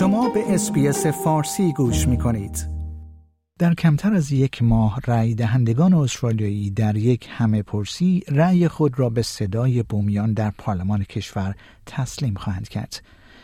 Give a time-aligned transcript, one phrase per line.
[0.00, 2.68] شما به SBS فارسی گوش می کنید.
[3.58, 9.10] در کمتر از یک ماه رأی دهندگان استرالیایی در یک همه پرسی رأی خود را
[9.10, 11.54] به صدای بومیان در پارلمان کشور
[11.86, 13.02] تسلیم خواهند کرد.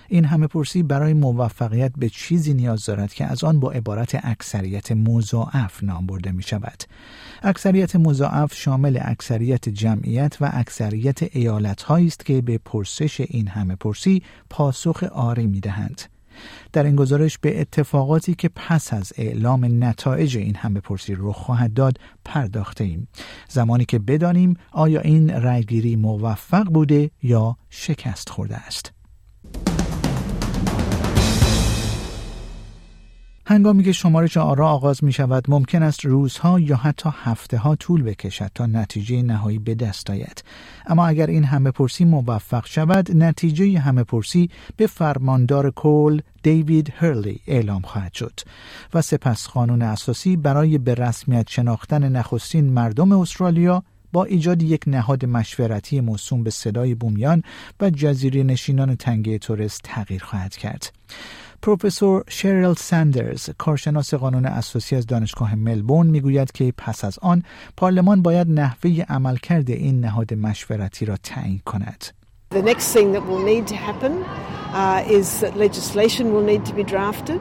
[0.09, 4.93] این همه پرسی برای موفقیت به چیزی نیاز دارد که از آن با عبارت اکثریت
[4.93, 6.83] مضاعف نام برده می شود.
[7.43, 14.23] اکثریت مضاعف شامل اکثریت جمعیت و اکثریت ایالت است که به پرسش این همه پرسی
[14.51, 16.16] پاسخ آری می دهند.
[16.73, 21.75] در این گزارش به اتفاقاتی که پس از اعلام نتایج این همه پرسی رخ خواهد
[21.75, 23.09] داد پرداخته ایم
[23.49, 28.96] زمانی که بدانیم آیا این رأیگیری موفق بوده یا شکست خورده است.
[33.49, 38.03] هنگامی که شمارش آرا آغاز می شود ممکن است روزها یا حتی هفته ها طول
[38.03, 40.45] بکشد تا نتیجه نهایی به دست آید
[40.87, 47.41] اما اگر این همه پرسی موفق شود نتیجه همه پرسی به فرماندار کول دیوید هرلی
[47.47, 48.41] اعلام خواهد شد
[48.95, 55.25] و سپس قانون اساسی برای به رسمیت شناختن نخستین مردم استرالیا با ایجاد یک نهاد
[55.25, 57.43] مشورتی موسوم به صدای بومیان
[57.81, 60.93] و جزیره نشینان تنگه تورست تغییر خواهد کرد.
[61.67, 67.43] پروفسور شریل سندرز کارشناس قانون اساسی از دانشگاه ملبورن می‌گوید که پس از آن
[67.77, 72.05] پارلمان باید نحوه عملکرد این نهاد مشورتی را تعیین کند.
[72.55, 76.75] The next thing that will need to happen uh, is that legislation will need to
[76.75, 77.41] be drafted.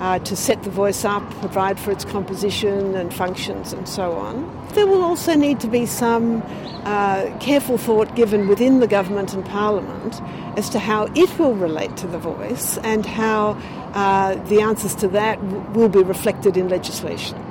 [0.00, 4.68] Uh, to set the voice up, provide for its composition and functions, and so on.
[4.74, 6.42] There will also need to be some
[6.84, 10.20] uh, careful thought given within the government and parliament
[10.56, 13.50] as to how it will relate to the voice and how
[13.94, 15.42] uh, the answers to that
[15.74, 17.45] will be reflected in legislation.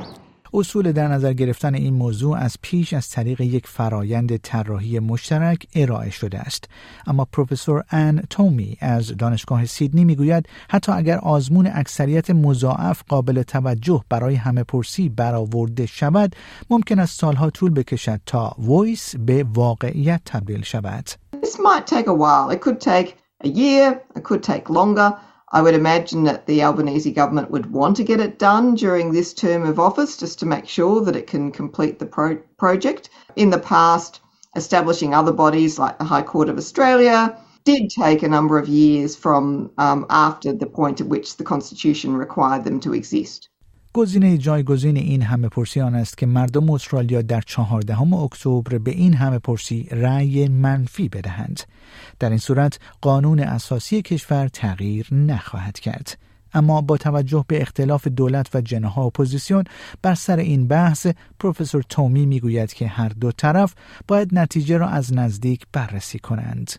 [0.56, 6.10] اصول در نظر گرفتن این موضوع از پیش از طریق یک فرایند طراحی مشترک ارائه
[6.10, 6.66] شده است
[7.08, 14.04] اما پروفسور ان تومی از دانشگاه سیدنی می‌گوید حتی اگر آزمون اکثریت مضاعف قابل توجه
[14.10, 16.36] برای همه پرسی برآورده شود
[16.70, 21.10] ممکن است سالها طول بکشد تا Voice به واقعیت تبدیل شود
[21.42, 22.50] This might take a while.
[22.50, 23.08] It could take
[23.44, 25.14] a year, it could take longer.
[25.52, 29.34] I would imagine that the Albanese government would want to get it done during this
[29.34, 33.10] term of office just to make sure that it can complete the pro- project.
[33.36, 34.22] In the past,
[34.56, 39.16] establishing other bodies like the High Court of Australia did take a number of years
[39.16, 43.50] from um, after the point at which the Constitution required them to exist.
[43.96, 49.14] گزینه جایگزین این همه پرسی آن است که مردم استرالیا در چهاردهم اکتبر به این
[49.14, 51.60] همه پرسی رأی منفی بدهند.
[52.20, 56.18] در این صورت قانون اساسی کشور تغییر نخواهد کرد.
[56.54, 59.64] اما با توجه به اختلاف دولت و جناح اپوزیسیون
[60.02, 61.08] بر سر این بحث
[61.40, 63.74] پروفسور تومی می‌گوید که هر دو طرف
[64.08, 66.72] باید نتیجه را از نزدیک بررسی کنند.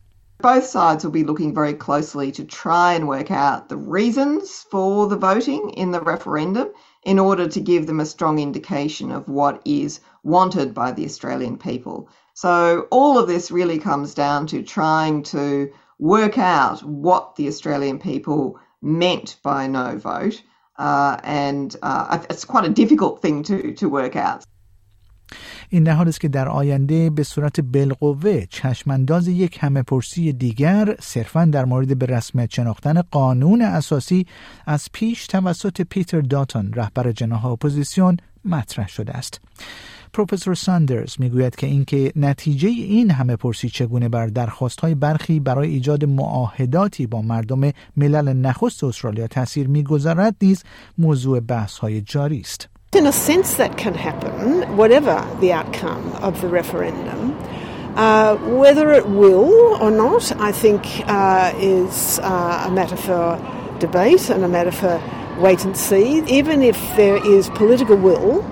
[0.43, 5.09] Both sides will be looking very closely to try and work out the reasons for
[5.09, 6.69] the voting in the referendum.
[7.07, 11.57] In order to give them a strong indication of what is wanted by the Australian
[11.57, 12.09] people.
[12.35, 18.01] So, all of this really comes down to trying to work out what the Australian
[18.01, 20.43] people meant by no vote.
[20.79, 24.45] Uh, and uh, it's quite a difficult thing to, to work out.
[25.69, 30.97] این در حال است که در آینده به صورت بالقوه چشمانداز یک همه پرسی دیگر
[31.01, 34.27] صرفا در مورد به رسمیت شناختن قانون اساسی
[34.67, 39.41] از پیش توسط پیتر داتون رهبر جناح اپوزیسیون مطرح شده است.
[40.13, 45.69] پروفسور ساندرز می‌گوید که اینکه نتیجه این همه پرسی چگونه بر درخواست های برخی برای
[45.69, 50.65] ایجاد معاهداتی با مردم ملل نخست استرالیا تاثیر می‌گذارد نیز
[50.99, 52.69] موضوع بحث های جاری است.
[52.97, 54.33] In a sense, that can happen,
[54.77, 57.37] whatever the outcome of the referendum.
[57.97, 63.39] Uh, whether it will or not, I think, uh, is uh, a matter for
[63.79, 65.01] debate and a matter for
[65.39, 66.23] wait and see.
[66.27, 68.45] Even if there is political will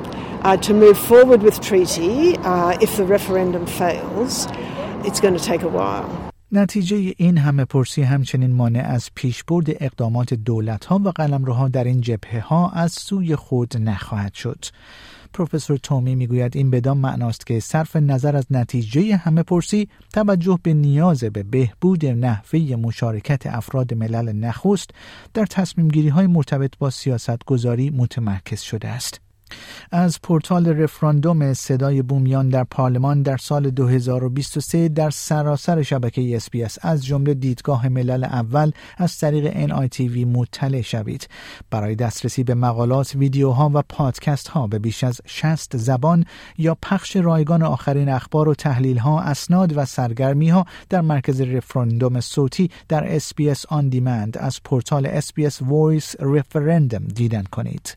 [0.42, 4.46] uh, to move forward with treaty, uh, if the referendum fails,
[5.04, 6.33] it's going to take a while.
[6.56, 12.00] نتیجه این همه پرسی همچنین مانع از پیشبرد اقدامات دولت ها و قلمروها در این
[12.00, 14.64] جبهه ها از سوی خود نخواهد شد.
[15.32, 20.74] پروفسور تومی می‌گوید این بدان معناست که صرف نظر از نتیجه همه پرسی توجه به
[20.74, 24.90] نیاز به بهبود نحوه مشارکت افراد ملل نخست
[25.34, 29.23] در تصمیم گیری های مرتبط با سیاست گذاری متمرکز شده است.
[29.90, 37.06] از پورتال رفراندوم صدای بومیان در پارلمان در سال 2023 در سراسر شبکه SBS از
[37.06, 41.28] جمله دیدگاه ملل اول از طریق NITV مطلع شوید.
[41.70, 46.24] برای دسترسی به مقالات ویدیوها و پادکست ها به بیش از 60 زبان
[46.58, 52.20] یا پخش رایگان آخرین اخبار و تحلیل ها اسناد و سرگرمی ها در مرکز رفراندوم
[52.20, 57.96] صوتی در SBS On Demand از پورتال SBS Voice Referendum دیدن کنید.